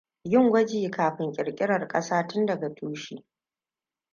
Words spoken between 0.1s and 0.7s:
Yin